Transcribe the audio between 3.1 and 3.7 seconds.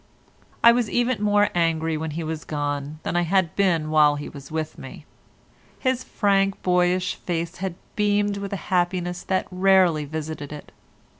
I had